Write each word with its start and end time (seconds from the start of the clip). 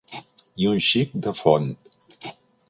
I 0.63 0.69
un 0.69 0.81
xic 0.85 1.13
de 1.27 1.35
font. 1.41 1.69